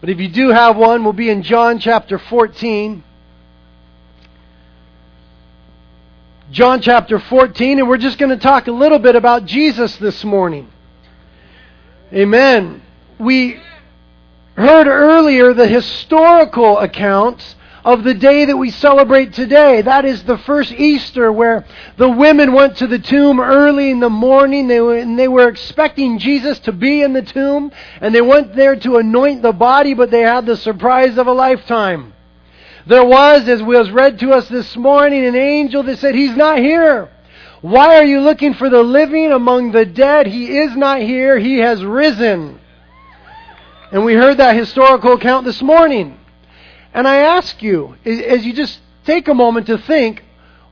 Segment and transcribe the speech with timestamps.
[0.00, 3.02] But if you do have one, we'll be in John chapter 14.
[6.50, 10.24] John chapter 14, and we're just going to talk a little bit about Jesus this
[10.24, 10.70] morning.
[12.12, 12.80] Amen.
[13.18, 13.60] We
[14.54, 17.54] heard earlier the historical accounts
[17.84, 19.82] of the day that we celebrate today.
[19.82, 21.64] That is the first Easter where
[21.96, 25.48] the women went to the tomb early in the morning they were, and they were
[25.48, 29.94] expecting Jesus to be in the tomb and they went there to anoint the body
[29.94, 32.12] but they had the surprise of a lifetime.
[32.86, 36.58] There was, as was read to us this morning, an angel that said, He's not
[36.58, 37.10] here.
[37.60, 40.26] Why are you looking for the living among the dead?
[40.26, 41.38] He is not here.
[41.38, 42.58] He has risen.
[43.90, 46.18] And we heard that historical account this morning.
[46.94, 50.24] And I ask you, as you just take a moment to think,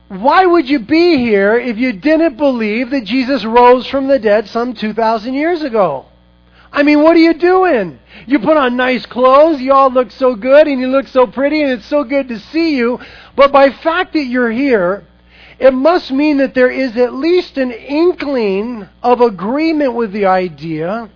[0.07, 4.47] why would you be here if you didn't believe that Jesus rose from the dead
[4.47, 6.05] some 2,000 years ago?
[6.71, 7.99] I mean, what are you doing?
[8.25, 11.61] You put on nice clothes, you all look so good, and you look so pretty,
[11.61, 12.99] and it's so good to see you.
[13.35, 15.05] But by fact that you're here,
[15.59, 21.09] it must mean that there is at least an inkling of agreement with the idea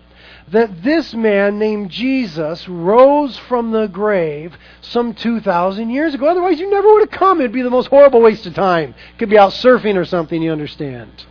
[0.51, 6.27] that this man named Jesus rose from the grave some 2,000 years ago.
[6.27, 7.39] Otherwise, you never would have come.
[7.39, 8.93] It'd be the most horrible waste of time.
[9.17, 11.25] Could be out surfing or something, you understand.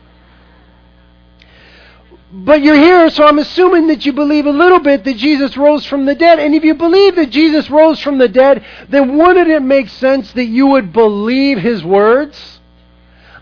[2.32, 5.84] But you're here, so I'm assuming that you believe a little bit that Jesus rose
[5.84, 6.38] from the dead.
[6.38, 10.32] And if you believe that Jesus rose from the dead, then wouldn't it make sense
[10.32, 12.59] that you would believe his words?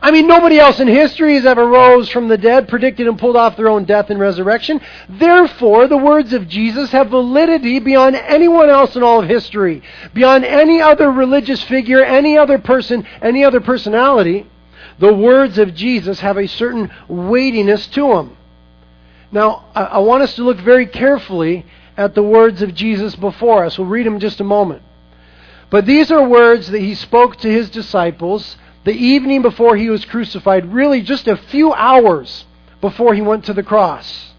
[0.00, 3.36] I mean, nobody else in history has ever rose from the dead, predicted and pulled
[3.36, 4.80] off their own death and resurrection.
[5.08, 9.82] Therefore, the words of Jesus have validity beyond anyone else in all of history,
[10.14, 14.46] beyond any other religious figure, any other person, any other personality.
[15.00, 18.36] The words of Jesus have a certain weightiness to them.
[19.32, 23.78] Now, I, want us to look very carefully at the words of Jesus before us.
[23.78, 24.82] We'll read them just a moment.
[25.70, 28.56] But these are words that he spoke to his disciples
[28.88, 32.46] the evening before he was crucified, really just a few hours
[32.80, 34.32] before he went to the cross.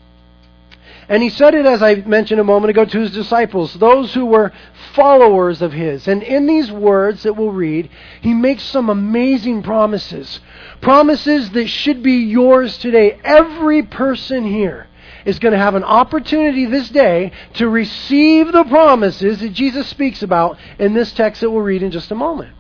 [1.08, 4.26] And he said it, as I mentioned a moment ago, to his disciples, those who
[4.26, 4.52] were
[4.94, 6.08] followers of his.
[6.08, 10.40] And in these words that we'll read, he makes some amazing promises.
[10.82, 13.20] Promises that should be yours today.
[13.24, 14.88] Every person here
[15.26, 20.24] is going to have an opportunity this day to receive the promises that Jesus speaks
[20.24, 22.56] about in this text that we'll read in just a moment.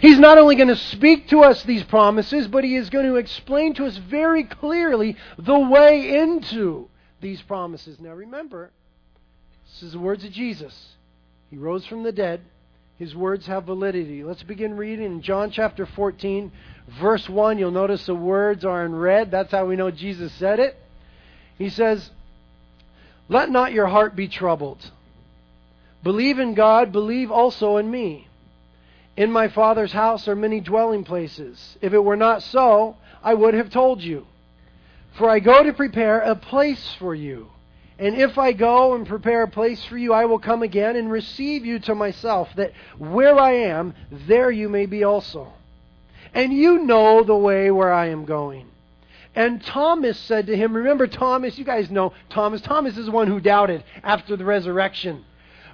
[0.00, 3.16] He's not only going to speak to us these promises, but he is going to
[3.16, 6.88] explain to us very clearly the way into
[7.20, 7.98] these promises.
[8.00, 8.70] Now remember,
[9.66, 10.94] this is the words of Jesus.
[11.50, 12.40] He rose from the dead.
[12.98, 14.22] His words have validity.
[14.22, 16.52] Let's begin reading in John chapter 14,
[17.00, 17.58] verse 1.
[17.58, 19.30] You'll notice the words are in red.
[19.30, 20.76] That's how we know Jesus said it.
[21.58, 22.10] He says,
[23.28, 24.90] Let not your heart be troubled.
[26.04, 28.28] Believe in God, believe also in me.
[29.16, 31.78] In my Father's house are many dwelling places.
[31.80, 34.26] If it were not so, I would have told you.
[35.12, 37.50] For I go to prepare a place for you.
[37.96, 41.10] And if I go and prepare a place for you, I will come again and
[41.10, 45.52] receive you to myself, that where I am, there you may be also.
[46.32, 48.66] And you know the way where I am going.
[49.36, 51.56] And Thomas said to him, Remember Thomas?
[51.56, 52.60] You guys know Thomas.
[52.60, 55.24] Thomas is the one who doubted after the resurrection.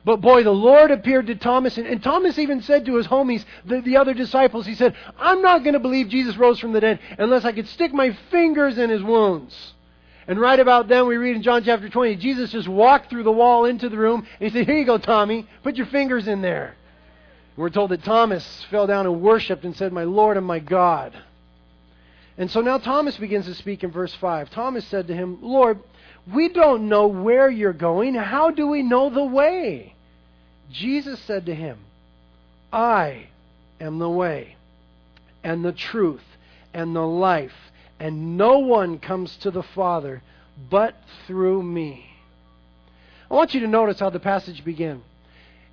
[0.04, 3.44] But boy, the Lord appeared to Thomas, and, and Thomas even said to his homies,
[3.66, 6.80] the, the other disciples, he said, I'm not going to believe Jesus rose from the
[6.80, 9.74] dead unless I could stick my fingers in his wounds.
[10.26, 13.32] And right about then, we read in John chapter 20, Jesus just walked through the
[13.32, 16.40] wall into the room, and he said, Here you go, Tommy, put your fingers in
[16.40, 16.76] there.
[17.56, 21.12] We're told that Thomas fell down and worshiped and said, My Lord and my God.
[22.38, 24.50] And so now Thomas begins to speak in verse 5.
[24.50, 25.78] Thomas said to him, Lord,
[26.32, 28.14] we don't know where you're going.
[28.14, 29.94] How do we know the way?
[30.70, 31.78] Jesus said to him,
[32.72, 33.28] I
[33.80, 34.56] am the way
[35.42, 36.22] and the truth
[36.72, 40.22] and the life, and no one comes to the Father
[40.70, 40.94] but
[41.26, 42.06] through me.
[43.30, 45.02] I want you to notice how the passage begins.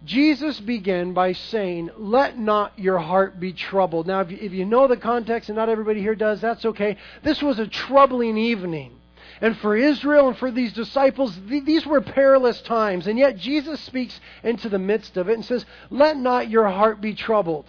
[0.06, 4.06] Jesus began by saying, Let not your heart be troubled.
[4.06, 6.98] Now, if you know the context, and not everybody here does, that's okay.
[7.24, 8.94] This was a troubling evening.
[9.42, 13.06] And for Israel and for these disciples, these were perilous times.
[13.08, 17.02] And yet Jesus speaks into the midst of it and says, Let not your heart
[17.02, 17.66] be troubled.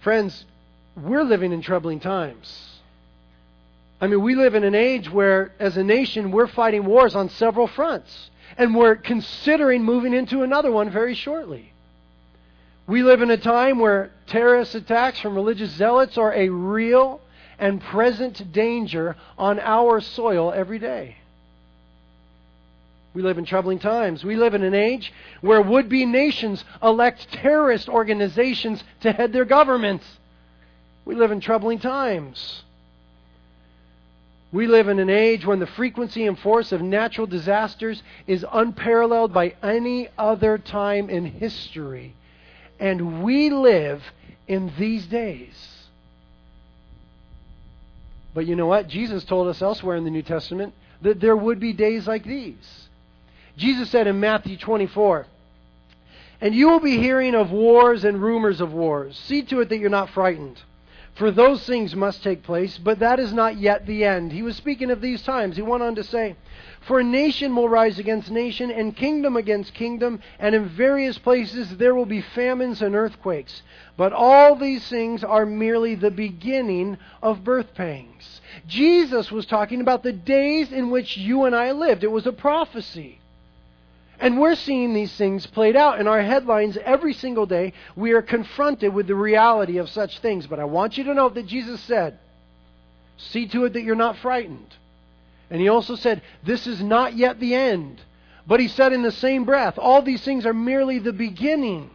[0.00, 0.44] Friends,
[0.96, 2.80] we're living in troubling times.
[4.00, 7.28] I mean, we live in an age where, as a nation, we're fighting wars on
[7.28, 8.30] several fronts.
[8.58, 11.72] And we're considering moving into another one very shortly.
[12.86, 17.21] We live in a time where terrorist attacks from religious zealots are a real
[17.58, 21.16] and present danger on our soil every day.
[23.14, 24.24] We live in troubling times.
[24.24, 25.12] We live in an age
[25.42, 30.06] where would be nations elect terrorist organizations to head their governments.
[31.04, 32.62] We live in troubling times.
[34.50, 39.32] We live in an age when the frequency and force of natural disasters is unparalleled
[39.32, 42.14] by any other time in history.
[42.78, 44.02] And we live
[44.46, 45.81] in these days.
[48.34, 48.88] But you know what?
[48.88, 52.88] Jesus told us elsewhere in the New Testament that there would be days like these.
[53.56, 55.26] Jesus said in Matthew 24,
[56.40, 59.20] And you will be hearing of wars and rumors of wars.
[59.26, 60.60] See to it that you're not frightened.
[61.14, 64.32] For those things must take place, but that is not yet the end.
[64.32, 65.56] He was speaking of these times.
[65.56, 66.36] He went on to say,
[66.80, 71.94] For nation will rise against nation, and kingdom against kingdom, and in various places there
[71.94, 73.62] will be famines and earthquakes.
[73.98, 78.40] But all these things are merely the beginning of birth pangs.
[78.66, 82.04] Jesus was talking about the days in which you and I lived.
[82.04, 83.20] It was a prophecy.
[84.22, 87.72] And we're seeing these things played out in our headlines every single day.
[87.96, 90.46] We are confronted with the reality of such things.
[90.46, 92.20] But I want you to note that Jesus said,
[93.16, 94.76] See to it that you're not frightened.
[95.50, 98.00] And he also said, This is not yet the end.
[98.46, 101.90] But he said in the same breath, All these things are merely the beginning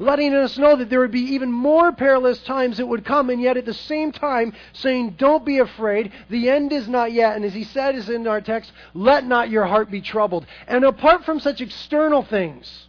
[0.00, 3.40] letting us know that there would be even more perilous times that would come, and
[3.40, 7.36] yet at the same time saying, Don't be afraid, the end is not yet.
[7.36, 10.46] And as he said is in our text, let not your heart be troubled.
[10.66, 12.88] And apart from such external things,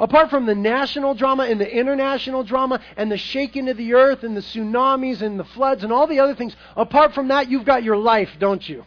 [0.00, 4.24] apart from the national drama and the international drama and the shaking of the earth
[4.24, 7.64] and the tsunamis and the floods and all the other things, apart from that, you've
[7.64, 8.84] got your life, don't you?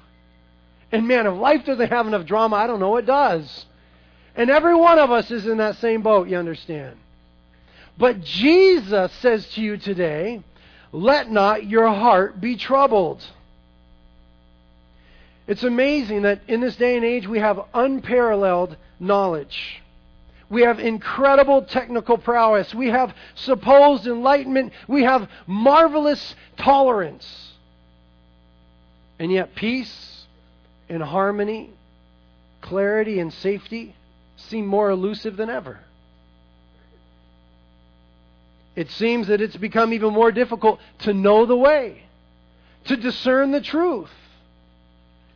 [0.92, 3.68] And man, if life doesn't have enough drama, I don't know what does.
[4.36, 6.98] And every one of us is in that same boat, you understand.
[7.98, 10.42] But Jesus says to you today,
[10.92, 13.24] let not your heart be troubled.
[15.48, 19.82] It's amazing that in this day and age we have unparalleled knowledge.
[20.50, 22.74] We have incredible technical prowess.
[22.74, 24.74] We have supposed enlightenment.
[24.88, 27.54] We have marvelous tolerance.
[29.18, 30.26] And yet, peace
[30.90, 31.72] and harmony,
[32.62, 33.96] clarity and safety
[34.36, 35.80] seem more elusive than ever.
[38.76, 42.04] It seems that it's become even more difficult to know the way,
[42.86, 44.10] to discern the truth,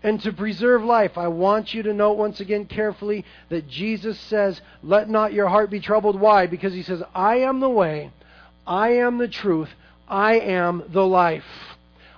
[0.01, 1.17] and to preserve life.
[1.17, 5.69] I want you to note once again carefully that Jesus says, Let not your heart
[5.69, 6.19] be troubled.
[6.19, 6.47] Why?
[6.47, 8.11] Because he says, I am the way,
[8.65, 9.69] I am the truth,
[10.07, 11.45] I am the life.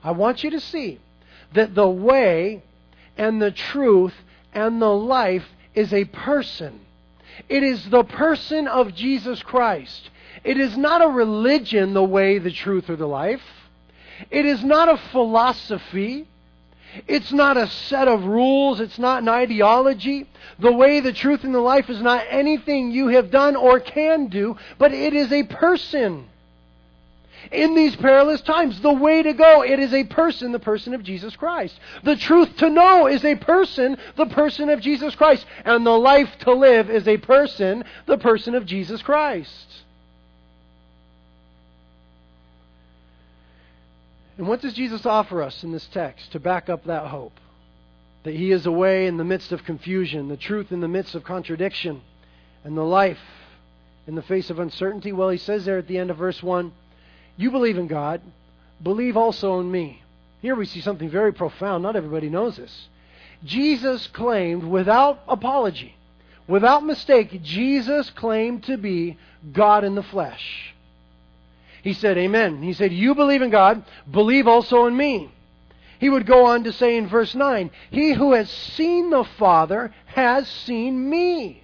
[0.03, 0.99] I want you to see
[1.53, 2.63] that the way
[3.17, 4.13] and the truth
[4.53, 5.45] and the life
[5.75, 6.79] is a person.
[7.47, 10.09] It is the person of Jesus Christ.
[10.43, 13.41] It is not a religion, the way, the truth, or the life.
[14.29, 16.27] It is not a philosophy.
[17.07, 18.79] It's not a set of rules.
[18.79, 20.27] It's not an ideology.
[20.57, 24.27] The way, the truth, and the life is not anything you have done or can
[24.27, 26.27] do, but it is a person.
[27.51, 31.03] In these perilous times, the way to go, it is a person, the person of
[31.03, 31.79] Jesus Christ.
[32.03, 35.45] The truth to know is a person, the person of Jesus Christ.
[35.63, 39.83] And the life to live is a person, the person of Jesus Christ.
[44.39, 47.37] And what does Jesus offer us in this text to back up that hope?
[48.23, 51.13] That He is a way in the midst of confusion, the truth in the midst
[51.13, 52.01] of contradiction,
[52.63, 53.19] and the life
[54.07, 55.11] in the face of uncertainty?
[55.11, 56.71] Well, He says there at the end of verse 1
[57.35, 58.21] You believe in God,
[58.81, 60.03] believe also in me.
[60.41, 61.83] Here we see something very profound.
[61.83, 62.87] Not everybody knows this.
[63.43, 65.97] Jesus claimed without apology,
[66.47, 69.17] without mistake, Jesus claimed to be
[69.51, 70.73] God in the flesh.
[71.83, 72.61] He said, Amen.
[72.61, 75.31] He said, You believe in God, believe also in me.
[75.99, 79.93] He would go on to say in verse 9, He who has seen the Father
[80.05, 81.63] has seen me.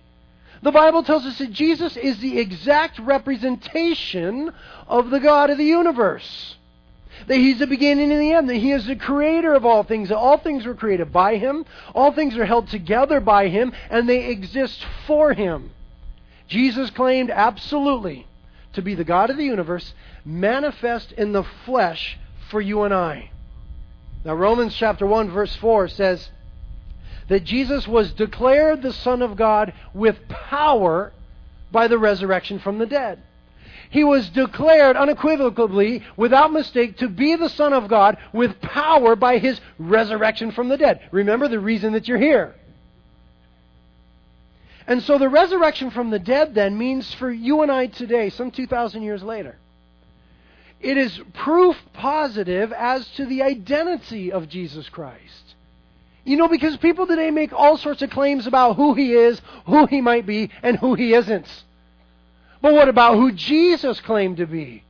[0.62, 4.52] The Bible tells us that Jesus is the exact representation
[4.88, 6.58] of the God of the universe.
[7.28, 10.10] That He's the beginning and the end, that He is the creator of all things,
[10.10, 14.08] that all things were created by Him, all things are held together by Him, and
[14.08, 15.72] they exist for Him.
[16.48, 18.28] Jesus claimed absolutely
[18.76, 22.18] to be the God of the universe, manifest in the flesh
[22.50, 23.32] for you and I.
[24.24, 26.30] Now, Romans chapter 1, verse 4 says
[27.28, 31.12] that Jesus was declared the Son of God with power
[31.72, 33.22] by the resurrection from the dead.
[33.90, 39.38] He was declared unequivocally, without mistake, to be the Son of God with power by
[39.38, 41.02] his resurrection from the dead.
[41.12, 42.56] Remember the reason that you're here.
[44.88, 48.52] And so the resurrection from the dead then means for you and I today, some
[48.52, 49.58] 2,000 years later,
[50.80, 55.56] it is proof positive as to the identity of Jesus Christ.
[56.24, 59.86] You know, because people today make all sorts of claims about who he is, who
[59.86, 61.48] he might be, and who he isn't.
[62.62, 64.85] But what about who Jesus claimed to be?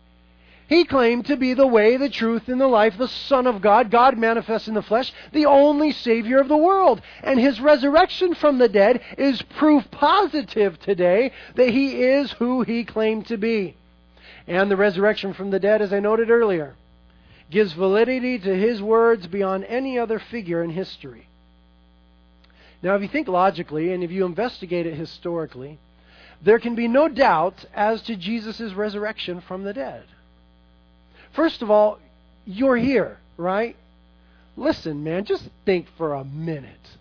[0.68, 3.92] He claimed to be the way, the truth, and the life, the Son of God,
[3.92, 7.02] God manifest in the flesh, the only Savior of the world.
[7.22, 12.84] And his resurrection from the dead is proof positive today that he is who he
[12.84, 13.78] claimed to be.
[14.48, 16.76] And the resurrection from the dead, as I noted earlier,
[17.52, 21.28] gives validity to his words beyond any other figure in history.
[22.82, 25.78] Now, if you think logically and if you investigate it historically,
[26.42, 30.04] there can be no doubt as to Jesus' resurrection from the dead.
[31.36, 32.00] First of all,
[32.46, 33.76] you're here, right?
[34.56, 36.98] Listen, man, just think for a minute.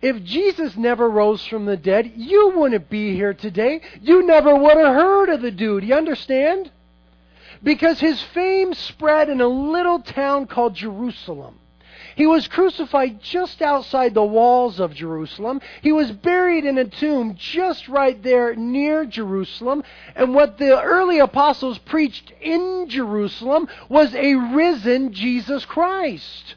[0.00, 3.80] If Jesus never rose from the dead, you wouldn't be here today.
[4.00, 5.84] You never would have heard of the dude.
[5.84, 6.70] You understand?
[7.62, 11.58] Because his fame spread in a little town called Jerusalem.
[12.18, 15.60] He was crucified just outside the walls of Jerusalem.
[15.82, 19.84] He was buried in a tomb just right there near Jerusalem.
[20.16, 26.56] And what the early apostles preached in Jerusalem was a risen Jesus Christ.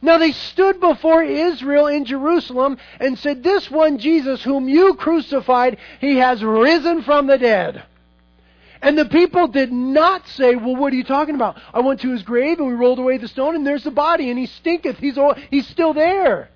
[0.00, 5.78] Now they stood before Israel in Jerusalem and said, This one Jesus whom you crucified,
[6.00, 7.82] he has risen from the dead.
[8.80, 11.60] And the people did not say, Well, what are you talking about?
[11.74, 14.30] I went to his grave and we rolled away the stone and there's the body
[14.30, 14.98] and he stinketh.
[14.98, 16.50] He's, all, he's still there.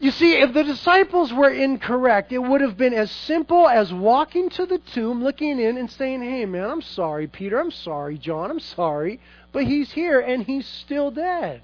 [0.00, 4.50] You see, if the disciples were incorrect, it would have been as simple as walking
[4.50, 7.58] to the tomb, looking in, and saying, Hey, man, I'm sorry, Peter.
[7.58, 8.50] I'm sorry, John.
[8.50, 9.20] I'm sorry.
[9.52, 11.62] But he's here and he's still dead.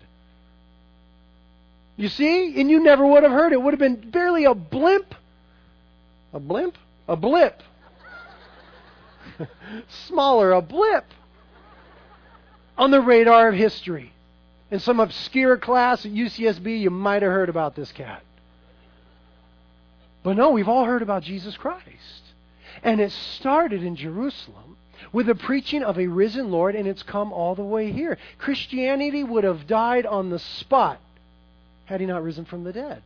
[1.97, 2.59] You see?
[2.59, 3.57] And you never would have heard it.
[3.57, 5.15] It would have been barely a blimp.
[6.33, 6.79] A blimp?
[7.07, 7.63] A blip
[10.07, 11.05] smaller, a blip
[12.77, 14.13] on the radar of history.
[14.71, 18.23] In some obscure class at UCSB, you might have heard about this cat.
[20.23, 22.23] But no, we've all heard about Jesus Christ.
[22.83, 24.77] And it started in Jerusalem
[25.13, 28.19] with the preaching of a risen Lord, and it's come all the way here.
[28.39, 31.01] Christianity would have died on the spot
[31.87, 33.03] had he not risen from the dead.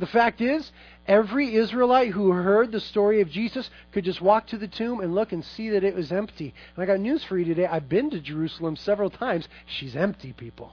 [0.00, 0.72] The fact is,
[1.06, 5.14] every Israelite who heard the story of Jesus could just walk to the tomb and
[5.14, 6.54] look and see that it was empty.
[6.74, 7.66] And I got news for you today.
[7.66, 9.46] I've been to Jerusalem several times.
[9.66, 10.72] She's empty, people.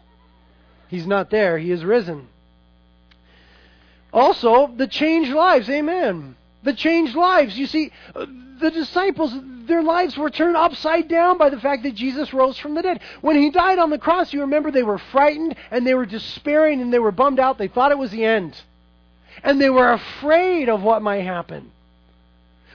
[0.88, 2.30] He's not there, He is risen.
[4.14, 5.70] Also, the changed lives.
[5.70, 6.38] Amen.
[6.64, 7.60] The changed lives.
[7.60, 9.34] You see, the disciples,
[9.68, 13.02] their lives were turned upside down by the fact that Jesus rose from the dead.
[13.20, 16.82] When he died on the cross, you remember they were frightened and they were despairing
[16.82, 17.58] and they were bummed out.
[17.58, 18.56] They thought it was the end
[19.44, 21.72] and they were afraid of what might happen.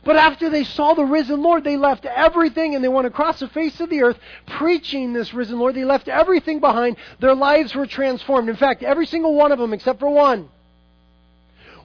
[0.04, 3.48] But after they saw the risen Lord, they left everything and they went across the
[3.48, 5.76] face of the earth preaching this risen Lord.
[5.76, 6.96] They left everything behind.
[7.20, 8.48] Their lives were transformed.
[8.48, 10.48] In fact, every single one of them, except for one,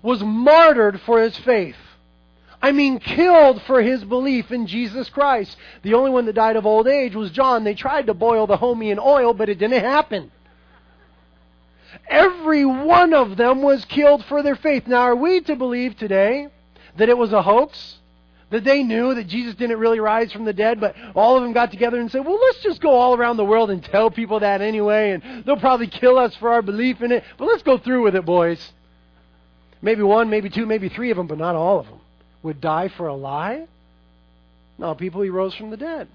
[0.02, 1.76] was martyred for his faith.
[2.60, 5.56] I mean, killed for his belief in Jesus Christ.
[5.84, 7.64] The only one that died of old age was John.
[7.64, 10.32] They tried to boil the homie in oil, but it didn't happen.
[12.10, 14.88] Every one of them was killed for their faith.
[14.88, 16.48] Now, are we to believe today
[16.98, 17.96] that it was a hoax?
[18.50, 21.52] That they knew that Jesus didn't really rise from the dead, but all of them
[21.52, 24.40] got together and said, well, let's just go all around the world and tell people
[24.40, 27.78] that anyway, and they'll probably kill us for our belief in it, but let's go
[27.78, 28.72] through with it, boys.
[29.82, 32.00] Maybe one, maybe two, maybe three of them, but not all of them,
[32.42, 33.68] would die for a lie?
[34.78, 36.08] No, people, he rose from the dead.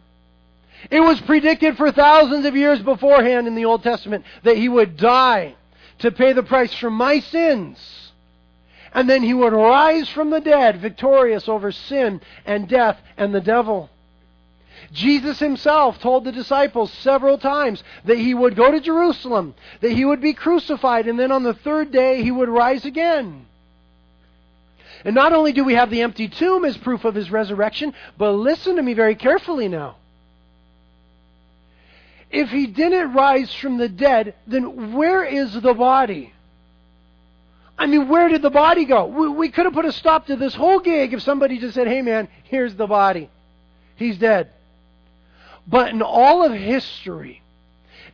[0.91, 4.97] It was predicted for thousands of years beforehand in the Old Testament that he would
[4.97, 5.55] die
[6.03, 7.79] to pay the price for my sins.
[8.93, 13.41] And then he would rise from the dead, victorious over sin and death and the
[13.41, 13.89] devil.
[14.93, 20.05] Jesus himself told the disciples several times that he would go to Jerusalem, that he
[20.05, 23.47] would be crucified, and then on the third day he would rise again.
[25.05, 28.33] And not only do we have the empty tomb as proof of his resurrection, but
[28.33, 29.97] listen to me very carefully now
[32.33, 36.33] if he didn't rise from the dead, then where is the body?
[37.79, 39.07] I mean, where did the body go?
[39.07, 41.87] We, we, could have put a stop to this whole gig if somebody just said,
[41.87, 43.29] hey man, here's the body.
[43.97, 44.51] He's dead.
[45.67, 47.43] But in all of history,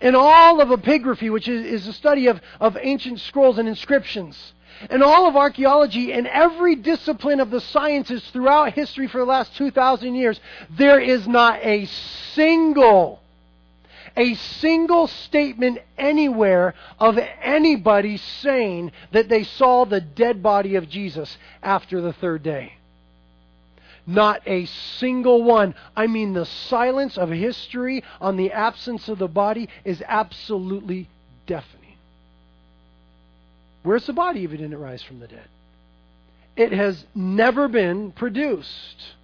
[0.00, 4.52] in all of epigraphy, which is, is a study of, of ancient scrolls and inscriptions,
[4.90, 9.56] in all of archaeology, in every discipline of the sciences throughout history for the last
[9.56, 11.86] 2,000 years, there is not a
[12.34, 13.20] single
[14.18, 21.38] a single statement anywhere of anybody saying that they saw the dead body of Jesus
[21.62, 22.74] after the third day.
[24.06, 24.66] Not a
[24.98, 25.74] single one.
[25.94, 31.08] I mean, the silence of history on the absence of the body is absolutely
[31.46, 31.96] deafening.
[33.84, 35.48] Where's the body if he didn't rise from the dead?
[36.56, 39.14] It has never been produced.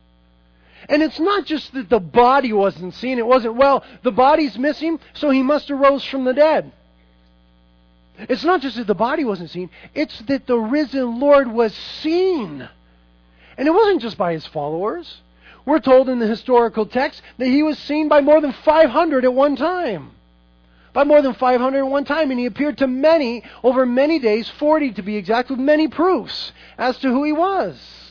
[0.88, 3.19] And it's not just that the body wasn't seen.
[3.19, 6.73] It wasn't, well, the body's missing, so he must have rose from the dead.
[8.19, 12.69] It's not just that the body wasn't seen, it's that the risen Lord was seen.
[13.57, 15.21] And it wasn't just by his followers.
[15.67, 19.33] We're told in the historical text that he was seen by more than 500 at
[19.33, 20.11] one time.
[20.93, 22.31] By more than 500 at one time.
[22.31, 26.53] And he appeared to many over many days, 40 to be exact, with many proofs
[26.76, 28.03] as to who he was.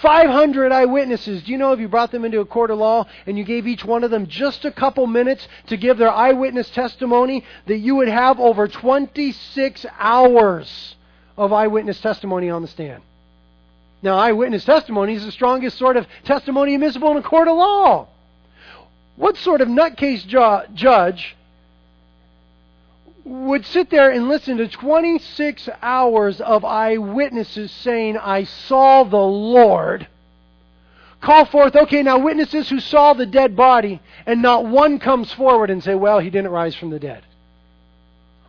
[0.00, 1.42] 500 eyewitnesses.
[1.42, 3.66] Do you know if you brought them into a court of law and you gave
[3.66, 7.96] each one of them just a couple minutes to give their eyewitness testimony, that you
[7.96, 10.96] would have over 26 hours
[11.36, 13.02] of eyewitness testimony on the stand?
[14.02, 18.08] Now, eyewitness testimony is the strongest sort of testimony admissible in a court of law.
[19.16, 21.36] What sort of nutcase ju- judge
[23.28, 30.08] would sit there and listen to 26 hours of eyewitnesses saying, I saw the Lord.
[31.20, 35.68] Call forth, okay, now witnesses who saw the dead body, and not one comes forward
[35.68, 37.22] and say, well, he didn't rise from the dead.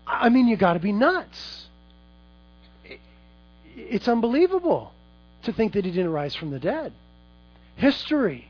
[0.07, 1.67] I mean, you got to be nuts.
[3.75, 4.93] It's unbelievable
[5.43, 6.93] to think that he didn't rise from the dead.
[7.75, 8.47] History,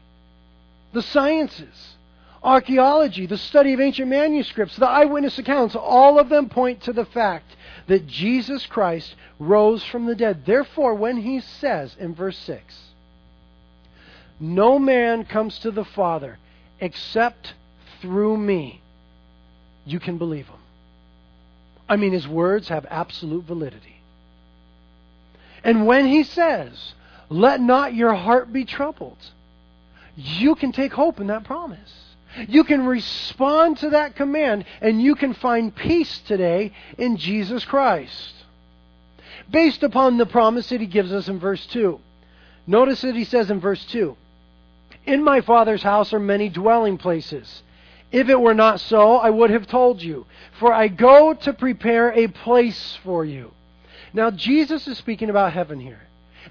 [0.93, 1.95] the sciences,
[2.43, 7.05] archaeology, the study of ancient manuscripts, the eyewitness accounts, all of them point to the
[7.05, 7.55] fact
[7.87, 10.45] that Jesus Christ rose from the dead.
[10.45, 12.77] Therefore, when he says in verse 6,
[14.39, 16.37] No man comes to the Father
[16.79, 17.53] except
[18.01, 18.81] through me,
[19.85, 20.59] you can believe him.
[21.89, 24.01] I mean, his words have absolute validity.
[25.63, 26.93] And when he says,
[27.29, 29.17] Let not your heart be troubled,
[30.15, 32.08] you can take hope in that promise.
[32.47, 38.33] You can respond to that command and you can find peace today in Jesus Christ.
[39.49, 41.99] Based upon the promise that he gives us in verse 2.
[42.67, 44.15] Notice that he says in verse 2
[45.05, 47.63] In my Father's house are many dwelling places.
[48.11, 50.25] If it were not so, I would have told you.
[50.59, 53.51] For I go to prepare a place for you.
[54.13, 56.01] Now, Jesus is speaking about heaven here.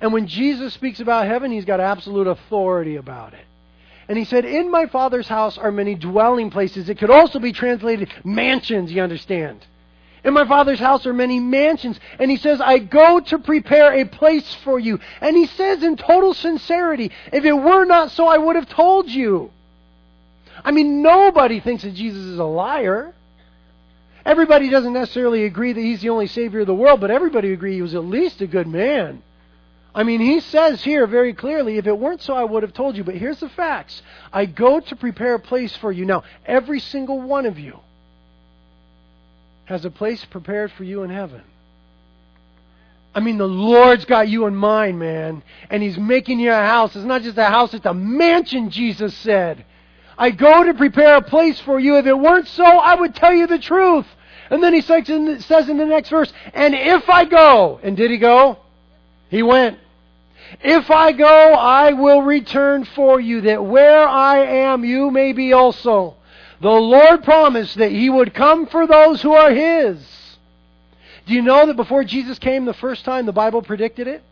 [0.00, 3.44] And when Jesus speaks about heaven, he's got absolute authority about it.
[4.08, 6.88] And he said, In my Father's house are many dwelling places.
[6.88, 9.66] It could also be translated mansions, you understand.
[10.24, 11.98] In my Father's house are many mansions.
[12.18, 14.98] And he says, I go to prepare a place for you.
[15.20, 19.10] And he says in total sincerity, If it were not so, I would have told
[19.10, 19.50] you.
[20.64, 23.14] I mean, nobody thinks that Jesus is a liar.
[24.24, 27.76] Everybody doesn't necessarily agree that he's the only Savior of the world, but everybody agrees
[27.76, 29.22] he was at least a good man.
[29.98, 32.96] I mean, he says here very clearly, if it weren't so, I would have told
[32.96, 33.02] you.
[33.02, 34.00] But here's the facts
[34.32, 36.04] I go to prepare a place for you.
[36.04, 37.80] Now, every single one of you
[39.64, 41.42] has a place prepared for you in heaven.
[43.12, 45.42] I mean, the Lord's got you in mind, man.
[45.68, 46.94] And He's making you a house.
[46.94, 49.64] It's not just a house, it's a mansion, Jesus said.
[50.16, 51.96] I go to prepare a place for you.
[51.96, 54.06] If it weren't so, I would tell you the truth.
[54.48, 58.18] And then he says in the next verse, and if I go, and did he
[58.18, 58.58] go?
[59.28, 59.80] He went.
[60.62, 65.52] If I go, I will return for you, that where I am, you may be
[65.52, 66.16] also.
[66.60, 69.98] The Lord promised that He would come for those who are His.
[71.26, 74.22] Do you know that before Jesus came the first time, the Bible predicted it?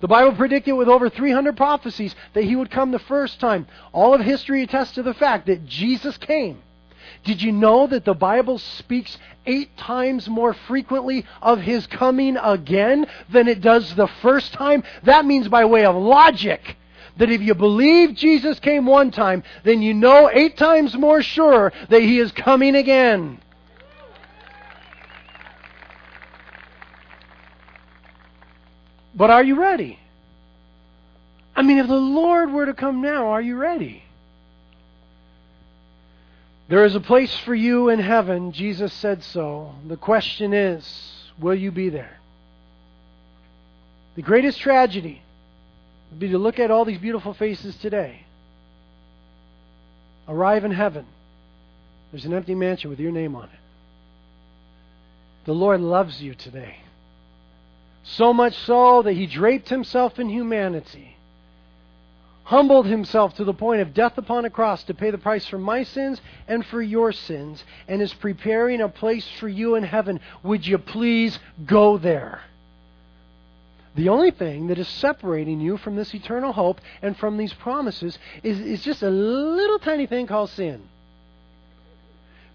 [0.00, 3.66] The Bible predicted with over 300 prophecies that He would come the first time.
[3.92, 6.62] All of history attests to the fact that Jesus came.
[7.24, 13.06] Did you know that the Bible speaks eight times more frequently of his coming again
[13.30, 14.82] than it does the first time?
[15.02, 16.76] That means by way of logic
[17.18, 21.72] that if you believe Jesus came one time, then you know eight times more sure
[21.90, 23.40] that he is coming again.
[29.14, 29.98] But are you ready?
[31.54, 34.04] I mean, if the Lord were to come now, are you ready?
[36.70, 38.52] There is a place for you in heaven.
[38.52, 39.74] Jesus said so.
[39.88, 42.20] The question is, will you be there?
[44.14, 45.20] The greatest tragedy
[46.10, 48.24] would be to look at all these beautiful faces today.
[50.28, 51.06] Arrive in heaven.
[52.12, 53.60] There's an empty mansion with your name on it.
[55.46, 56.76] The Lord loves you today.
[58.04, 61.09] So much so that he draped himself in humanity
[62.50, 65.56] humbled himself to the point of death upon a cross to pay the price for
[65.56, 70.18] my sins and for your sins, and is preparing a place for you in heaven.
[70.42, 72.40] Would you please go there?
[73.94, 78.18] The only thing that is separating you from this eternal hope and from these promises
[78.42, 80.82] is, is just a little tiny thing called sin.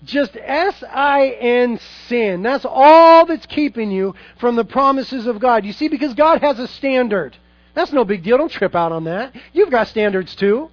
[0.03, 1.79] Just S I N
[2.09, 2.43] sin.
[2.43, 5.63] That's all that's keeping you from the promises of God.
[5.63, 7.37] You see, because God has a standard.
[7.75, 8.37] That's no big deal.
[8.37, 9.35] Don't trip out on that.
[9.53, 10.71] You've got standards too.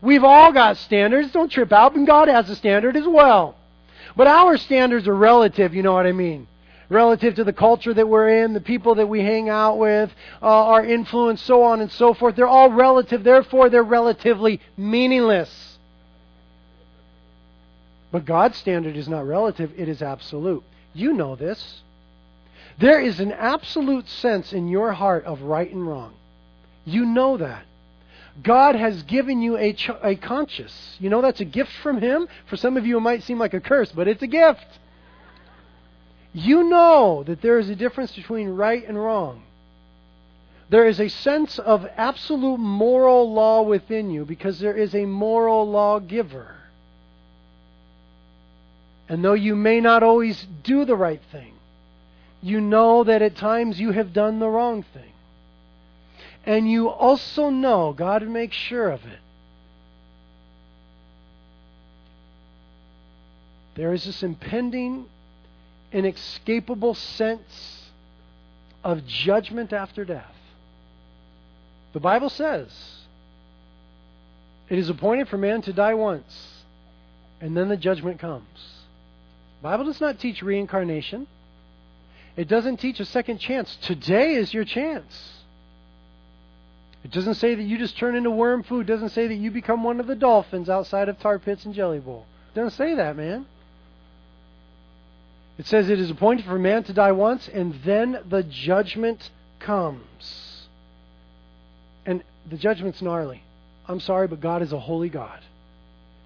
[0.00, 1.32] We've all got standards.
[1.32, 1.96] Don't trip out.
[1.96, 3.56] And God has a standard as well.
[4.14, 6.46] But our standards are relative, you know what I mean?
[6.88, 10.46] Relative to the culture that we're in, the people that we hang out with, uh,
[10.46, 12.36] our influence, so on and so forth.
[12.36, 13.24] They're all relative.
[13.24, 15.78] Therefore, they're relatively meaningless.
[18.12, 20.62] But God's standard is not relative, it is absolute.
[20.94, 21.82] You know this.
[22.78, 26.14] There is an absolute sense in your heart of right and wrong.
[26.86, 27.64] You know that.
[28.42, 30.96] God has given you a, ch- a conscience.
[30.98, 32.28] You know that's a gift from Him?
[32.46, 34.66] For some of you, it might seem like a curse, but it's a gift.
[36.32, 39.42] You know that there is a difference between right and wrong.
[40.68, 45.68] There is a sense of absolute moral law within you because there is a moral
[45.70, 46.56] lawgiver.
[49.08, 51.54] And though you may not always do the right thing,
[52.42, 55.12] you know that at times you have done the wrong thing.
[56.46, 59.18] And you also know, God makes sure of it.
[63.74, 65.06] There is this impending,
[65.92, 67.90] inescapable sense
[68.84, 70.34] of judgment after death.
[71.92, 72.70] The Bible says
[74.68, 76.64] it is appointed for man to die once,
[77.40, 78.46] and then the judgment comes.
[79.60, 81.26] The Bible does not teach reincarnation.
[82.36, 83.76] It doesn't teach a second chance.
[83.82, 85.35] Today is your chance.
[87.04, 88.88] It doesn't say that you just turn into worm food.
[88.88, 91.74] It doesn't say that you become one of the dolphins outside of tar pits and
[91.74, 92.26] jelly bowl.
[92.52, 93.46] It doesn't say that, man.
[95.58, 100.68] It says it is appointed for man to die once, and then the judgment comes.
[102.04, 103.42] And the judgment's gnarly.
[103.88, 105.40] I'm sorry, but God is a holy God.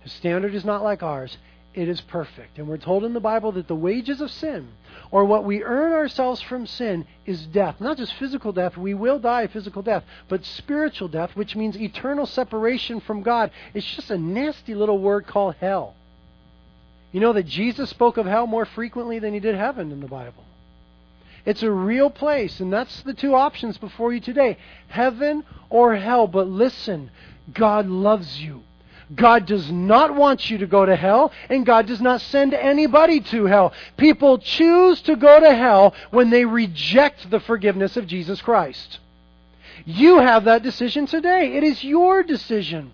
[0.01, 1.37] His standard is not like ours
[1.73, 2.59] it is perfect.
[2.59, 4.69] And we're told in the Bible that the wages of sin,
[5.11, 7.81] or what we earn ourselves from sin, is death.
[7.81, 12.27] Not just physical death, we will die physical death, but spiritual death, which means eternal
[12.27, 13.53] separation from God.
[13.73, 15.95] It's just a nasty little word called hell.
[17.13, 20.07] You know that Jesus spoke of hell more frequently than he did heaven in the
[20.07, 20.45] Bible.
[21.45, 26.27] It's a real place, and that's the two options before you today heaven or hell.
[26.27, 27.11] But listen,
[27.53, 28.63] God loves you.
[29.15, 33.21] God does not want you to go to hell, and God does not send anybody
[33.21, 33.73] to hell.
[33.97, 38.99] People choose to go to hell when they reject the forgiveness of Jesus Christ.
[39.85, 41.57] You have that decision today.
[41.57, 42.93] It is your decision.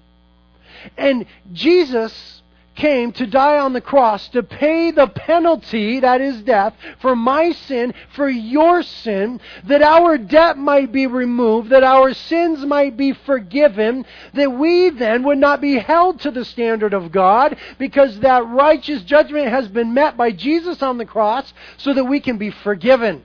[0.97, 2.43] And Jesus
[2.77, 7.51] came to die on the cross to pay the penalty, that is death, for my
[7.53, 13.13] sin, for your sin, that our debt might be removed, that our sins might be
[13.13, 18.47] forgiven, that we then would not be held to the standard of God, because that
[18.47, 22.51] righteous judgment has been met by Jesus on the cross, so that we can be
[22.51, 23.25] forgiven,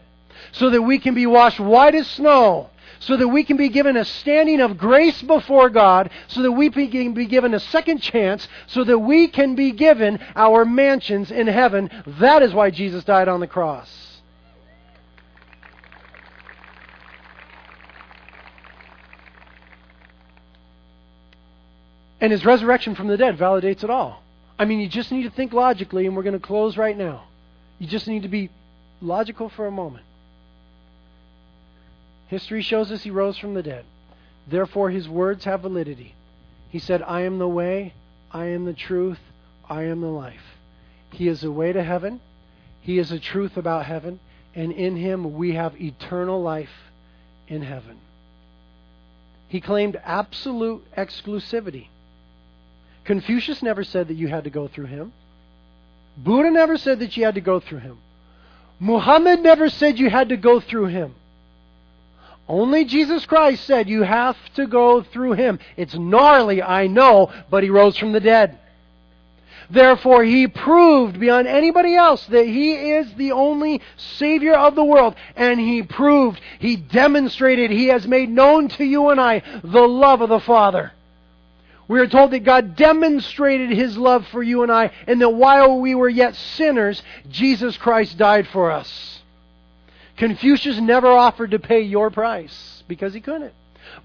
[0.51, 2.70] so that we can be washed white as snow
[3.01, 6.69] so that we can be given a standing of grace before God, so that we
[6.69, 11.47] can be given a second chance, so that we can be given our mansions in
[11.47, 11.89] heaven.
[12.19, 14.21] That is why Jesus died on the cross.
[22.21, 24.21] And his resurrection from the dead validates it all.
[24.59, 27.23] I mean, you just need to think logically, and we're going to close right now.
[27.79, 28.51] You just need to be
[29.01, 30.05] logical for a moment.
[32.31, 33.83] History shows us he rose from the dead.
[34.47, 36.15] Therefore, his words have validity.
[36.69, 37.93] He said, I am the way,
[38.31, 39.19] I am the truth,
[39.69, 40.55] I am the life.
[41.11, 42.21] He is the way to heaven,
[42.79, 44.21] he is the truth about heaven,
[44.55, 46.71] and in him we have eternal life
[47.49, 47.97] in heaven.
[49.49, 51.87] He claimed absolute exclusivity.
[53.03, 55.11] Confucius never said that you had to go through him.
[56.15, 57.97] Buddha never said that you had to go through him.
[58.79, 61.15] Muhammad never said you had to go through him.
[62.51, 65.57] Only Jesus Christ said you have to go through him.
[65.77, 68.59] It's gnarly, I know, but he rose from the dead.
[69.69, 75.15] Therefore, he proved beyond anybody else that he is the only Savior of the world.
[75.37, 80.19] And he proved, he demonstrated, he has made known to you and I the love
[80.19, 80.91] of the Father.
[81.87, 85.79] We are told that God demonstrated his love for you and I, and that while
[85.79, 89.20] we were yet sinners, Jesus Christ died for us.
[90.21, 93.55] Confucius never offered to pay your price because he couldn't.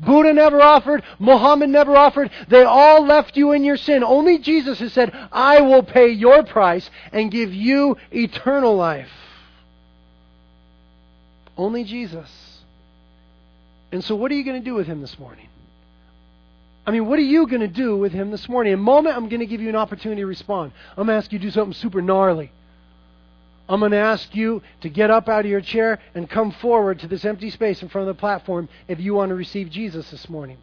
[0.01, 1.03] Buddha never offered.
[1.19, 2.31] Muhammad never offered.
[2.49, 4.03] They all left you in your sin.
[4.03, 9.11] Only Jesus has said, I will pay your price and give you eternal life.
[11.55, 12.63] Only Jesus.
[13.93, 15.51] And so, what are you going to do with him this morning?
[16.87, 18.73] I mean, what are you going to do with him this morning?
[18.73, 20.73] In a moment, I'm going to give you an opportunity to respond.
[20.93, 22.53] I'm going to ask you to do something super gnarly.
[23.69, 27.01] I'm going to ask you to get up out of your chair and come forward
[27.01, 30.11] to this empty space in front of the platform if you want to receive Jesus
[30.11, 30.59] this morning.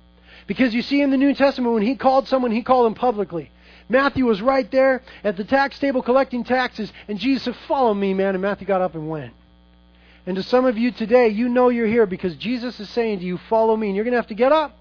[0.47, 3.51] Because you see in the New Testament, when he called someone, he called them publicly.
[3.89, 8.13] Matthew was right there at the tax table collecting taxes, and Jesus said, Follow me,
[8.13, 8.35] man.
[8.35, 9.33] And Matthew got up and went.
[10.25, 13.25] And to some of you today, you know you're here because Jesus is saying to
[13.25, 13.87] you, Follow me.
[13.87, 14.77] And you're going to have to get up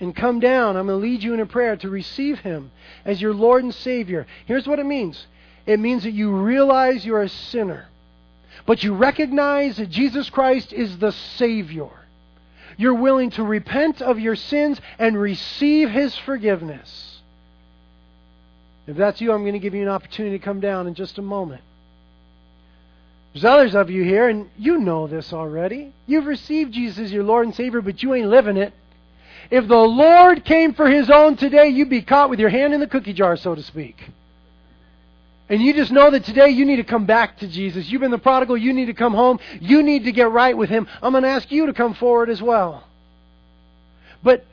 [0.00, 0.76] and come down.
[0.76, 2.70] I'm going to lead you in a prayer to receive Him
[3.04, 4.26] as your Lord and Savior.
[4.46, 5.26] Here's what it means
[5.68, 7.88] it means that you realize you're a sinner,
[8.64, 11.90] but you recognize that Jesus Christ is the Savior.
[12.78, 17.20] You're willing to repent of your sins and receive His forgiveness.
[18.86, 21.18] If that's you, I'm going to give you an opportunity to come down in just
[21.18, 21.60] a moment.
[23.34, 25.92] There's others of you here, and you know this already.
[26.06, 28.72] You've received Jesus as your Lord and Savior, but you ain't living it.
[29.50, 32.80] If the Lord came for his own today, you'd be caught with your hand in
[32.80, 34.12] the cookie jar, so to speak.
[35.48, 37.88] And you just know that today you need to come back to Jesus.
[37.88, 39.38] You've been the prodigal, you need to come home.
[39.60, 40.86] You need to get right with him.
[41.02, 42.84] I'm going to ask you to come forward as well.
[44.22, 44.44] But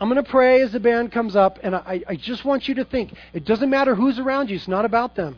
[0.00, 2.74] I'm going to pray as the band comes up, and I, I just want you
[2.76, 5.36] to think it doesn't matter who's around you, it's not about them.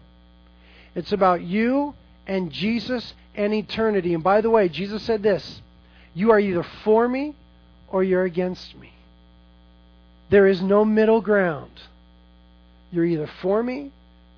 [0.94, 1.94] It's about you
[2.26, 4.14] and Jesus and eternity.
[4.14, 5.60] And by the way, Jesus said this
[6.14, 7.34] You are either for me
[7.88, 8.92] or you're against me.
[10.30, 11.72] There is no middle ground.
[12.90, 13.90] You're either for me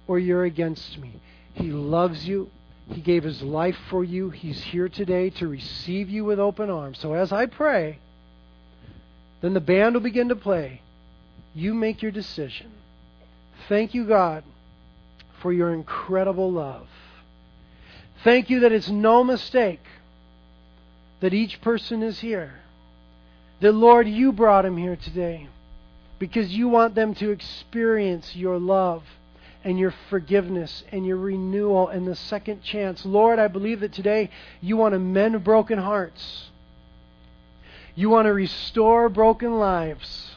[0.07, 1.21] or you're against me.
[1.55, 2.51] He loves you.
[2.89, 4.31] He gave his life for you.
[4.31, 6.99] He's here today to receive you with open arms.
[6.99, 7.99] So as I pray,
[9.41, 10.83] then the band will begin to play.
[11.55, 12.73] You make your decision.
[13.69, 14.45] Thank you, God,
[15.41, 16.89] for your incredible love.
[18.23, 19.81] Thank you that it's no mistake
[21.21, 22.55] that each person is here.
[23.61, 25.49] That, Lord, you brought him here today
[26.19, 29.03] because you want them to experience your love
[29.65, 33.05] and your forgiveness and your renewal and the second chance.
[33.05, 36.51] Lord, I believe that today you want to mend broken hearts.
[37.95, 40.33] You want to restore broken lives.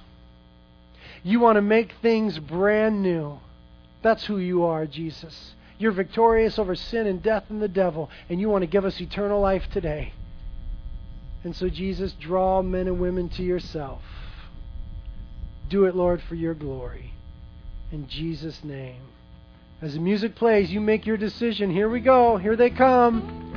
[1.23, 3.39] You want to make things brand new.
[4.01, 5.53] That's who you are, Jesus.
[5.77, 9.01] You're victorious over sin and death and the devil, and you want to give us
[9.01, 10.13] eternal life today.
[11.43, 14.01] And so, Jesus, draw men and women to yourself.
[15.69, 17.13] Do it, Lord, for your glory.
[17.91, 19.01] In Jesus' name.
[19.79, 21.69] As the music plays, you make your decision.
[21.69, 22.37] Here we go.
[22.37, 23.53] Here they come.